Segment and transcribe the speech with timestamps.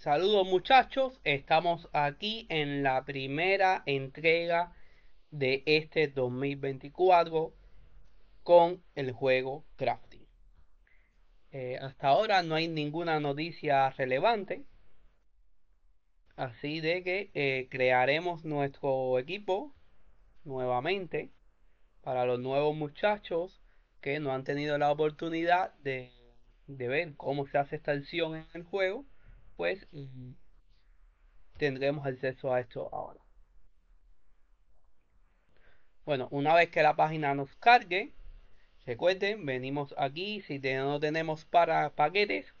[0.00, 4.72] Saludos muchachos, estamos aquí en la primera entrega
[5.30, 7.52] de este 2024
[8.42, 10.26] con el juego Crafting.
[11.52, 14.64] Eh, hasta ahora no hay ninguna noticia relevante,
[16.34, 19.74] así de que eh, crearemos nuestro equipo
[20.44, 21.28] nuevamente
[22.00, 23.60] para los nuevos muchachos
[24.00, 26.10] que no han tenido la oportunidad de,
[26.68, 29.04] de ver cómo se hace esta acción en el juego
[29.60, 29.86] pues
[31.58, 33.20] tendremos acceso a esto ahora.
[36.06, 38.14] Bueno, una vez que la página nos cargue,
[38.86, 42.54] recuerden, venimos aquí, si no tenemos para paquetes,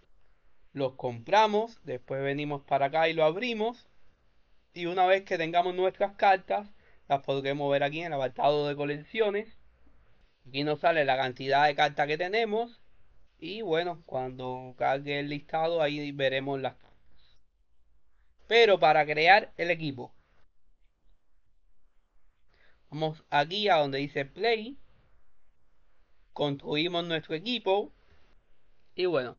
[0.74, 3.88] los compramos, después venimos para acá y lo abrimos.
[4.74, 6.68] Y una vez que tengamos nuestras cartas,
[7.08, 9.58] las podremos ver aquí en el apartado de colecciones.
[10.46, 12.82] Aquí nos sale la cantidad de cartas que tenemos.
[13.38, 16.74] Y bueno, cuando cargue el listado, ahí veremos las.
[18.50, 20.12] Pero para crear el equipo,
[22.90, 24.76] vamos aquí a donde dice Play.
[26.32, 27.92] Construimos nuestro equipo.
[28.96, 29.38] Y bueno,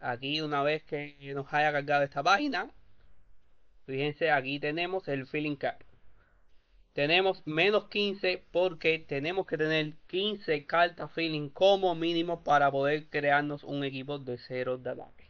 [0.00, 2.70] aquí una vez que nos haya cargado esta página,
[3.84, 5.82] fíjense, aquí tenemos el Feeling Card.
[6.94, 13.62] Tenemos menos 15 porque tenemos que tener 15 cartas Feeling como mínimo para poder crearnos
[13.62, 15.28] un equipo de cero de ataque.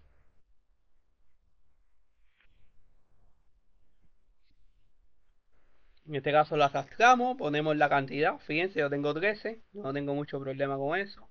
[6.09, 8.39] En este caso lo arrastramos, ponemos la cantidad.
[8.39, 11.29] Fíjense, yo tengo 13, no tengo mucho problema con eso.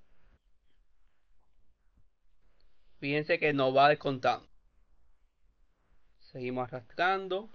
[3.00, 4.46] Fíjense que nos va descontando.
[6.20, 7.50] Seguimos arrastrando.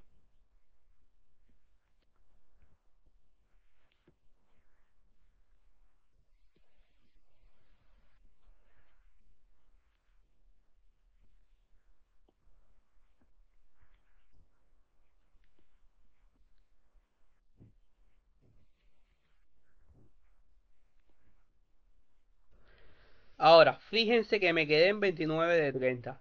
[23.44, 26.18] Ahora, fíjense que me quedé en 29 de 30.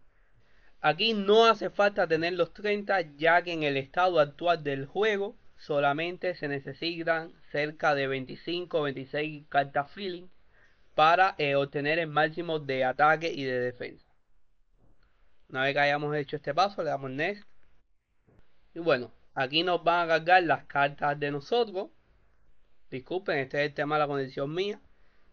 [0.81, 5.37] Aquí no hace falta tener los 30 ya que en el estado actual del juego
[5.56, 10.27] solamente se necesitan cerca de 25 o 26 cartas feeling
[10.97, 14.04] para eh, obtener el máximo de ataque y de defensa.
[15.49, 17.47] Una vez que hayamos hecho este paso le damos next.
[18.75, 21.89] Y bueno, aquí nos van a cargar las cartas de nosotros.
[22.91, 24.81] Disculpen, este es el tema de la condición mía.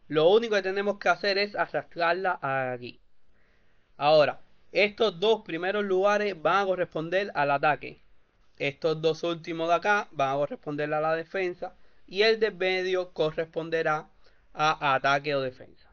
[0.10, 3.00] Lo único que tenemos que hacer es arrastrarla aquí.
[3.96, 8.02] Ahora, estos dos primeros lugares van a corresponder al ataque.
[8.58, 11.76] Estos dos últimos de acá van a corresponder a la defensa.
[12.08, 14.10] Y el de medio corresponderá
[14.54, 15.88] a ataque o defensa.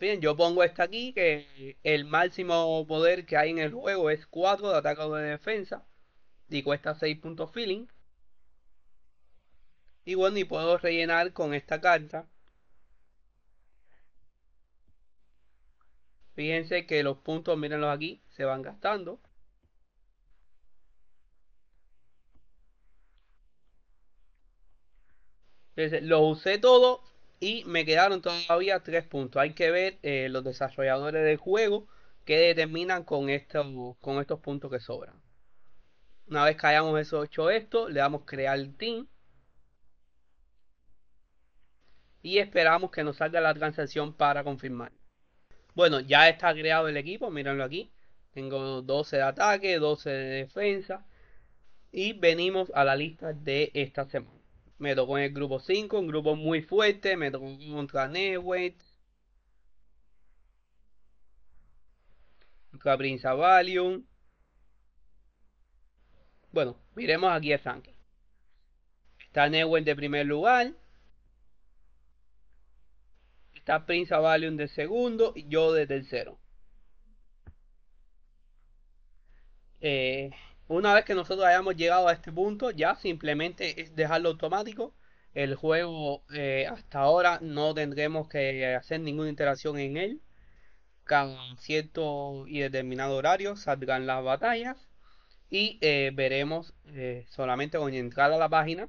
[0.00, 4.26] Bien, yo pongo esta aquí que el máximo poder que hay en el juego es
[4.26, 5.84] 4 de ataque o de defensa.
[6.50, 7.86] Y cuesta 6 puntos feeling.
[10.04, 12.26] Y bueno, y puedo rellenar con esta carta.
[16.34, 19.18] Fíjense que los puntos, mírenlos aquí, se van gastando.
[25.76, 27.00] Entonces, los usé todos
[27.40, 29.40] y me quedaron todavía tres puntos.
[29.40, 31.86] Hay que ver eh, los desarrolladores del juego
[32.24, 33.66] que determinan con estos,
[34.00, 35.20] con estos puntos que sobran.
[36.26, 39.06] Una vez que hayamos hecho esto, le damos crear team.
[42.22, 44.92] Y esperamos que nos salga la transacción para confirmar.
[45.74, 47.90] Bueno, ya está creado el equipo, mírenlo aquí.
[48.32, 51.04] Tengo 12 de ataque, 12 de defensa.
[51.90, 54.40] Y venimos a la lista de esta semana.
[54.78, 57.16] Me tocó en el grupo 5, un grupo muy fuerte.
[57.16, 58.76] Me tocó contra Newet.
[62.70, 64.04] Contra Prince Valium.
[66.50, 67.92] Bueno, miremos aquí el ranking.
[69.20, 70.72] Está Newet de primer lugar.
[73.62, 76.36] Está Prince Valium de segundo y yo de tercero.
[79.80, 80.30] Eh,
[80.66, 84.96] una vez que nosotros hayamos llegado a este punto, ya simplemente es dejarlo automático.
[85.32, 90.22] El juego eh, hasta ahora no tendremos que hacer ninguna interacción en él.
[91.04, 94.76] Cada cierto y determinado horario saldrán las batallas
[95.50, 96.74] y eh, veremos
[97.28, 98.88] solamente con entrar a la página,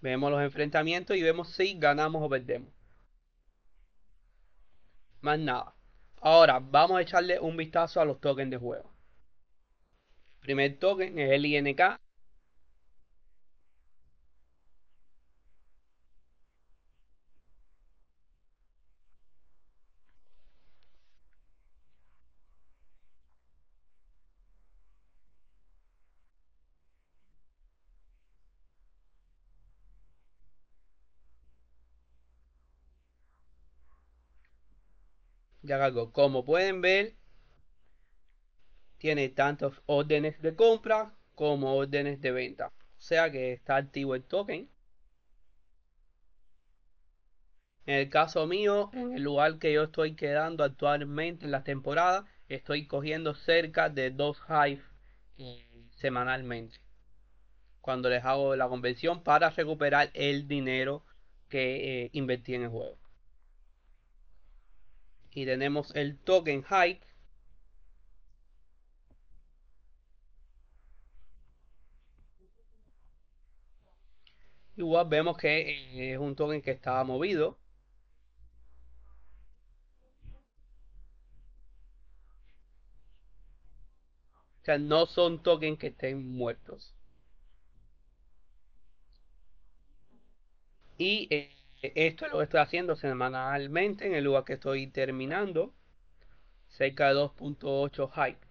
[0.00, 2.73] vemos los enfrentamientos y vemos si ganamos o perdemos.
[5.24, 5.74] Más nada.
[6.20, 8.92] Ahora, vamos a echarle un vistazo a los tokens de juego.
[10.40, 11.80] primer token es el INK.
[35.64, 36.12] Ya cargó.
[36.12, 37.14] Como pueden ver,
[38.98, 42.66] tiene tantos órdenes de compra como órdenes de venta.
[42.68, 44.68] O sea que está activo el token.
[47.86, 52.26] En el caso mío, en el lugar que yo estoy quedando actualmente en la temporada,
[52.48, 54.84] estoy cogiendo cerca de dos hives
[55.38, 56.78] eh, semanalmente.
[57.80, 61.04] Cuando les hago la conversión para recuperar el dinero
[61.48, 63.03] que eh, invertí en el juego.
[65.34, 67.00] Y tenemos el token Hive
[74.76, 77.58] Igual vemos que eh, es un token que está movido.
[84.62, 86.92] O sea, no son tokens que estén muertos.
[90.98, 91.53] Y eh,
[91.94, 95.74] esto lo estoy haciendo semanalmente en el lugar que estoy terminando.
[96.68, 98.44] Cerca de 2.8 hype.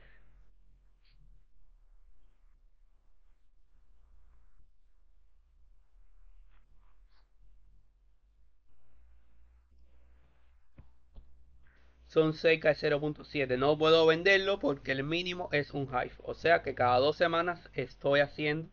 [12.13, 13.57] son cerca de 0.7.
[13.57, 16.13] No puedo venderlo porque el mínimo es un hive.
[16.23, 18.69] O sea que cada dos semanas estoy haciendo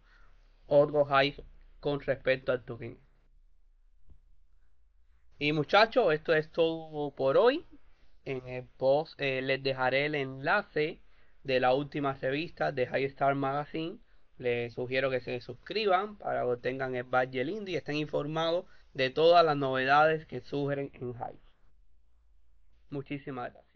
[0.67, 1.43] otro hive
[1.81, 2.99] con respecto al token.
[5.43, 7.65] Y muchachos, esto es todo por hoy.
[8.27, 11.01] En el post eh, les dejaré el enlace
[11.45, 13.99] de la última revista de High Star Magazine.
[14.37, 19.09] Les sugiero que se suscriban para que tengan el badge indie y estén informados de
[19.09, 21.41] todas las novedades que surgen en Hive.
[22.91, 23.70] Muchísimas gracias.